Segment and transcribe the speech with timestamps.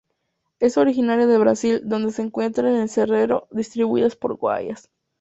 [0.59, 4.89] Es originaria de Brasil donde se encuentra en el Cerrado, distribuidas por Goiás.